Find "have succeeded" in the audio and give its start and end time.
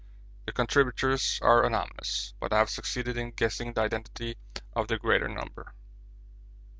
2.57-3.17